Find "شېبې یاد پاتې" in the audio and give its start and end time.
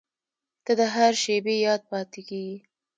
1.23-2.21